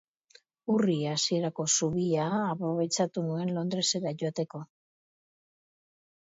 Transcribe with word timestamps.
Urri 0.75 0.93
hasierako 1.09 1.65
zubia 1.75 2.25
aprobetxatu 2.45 3.25
nuen 3.27 3.53
Londresera 3.59 4.15
joateko. 4.23 4.65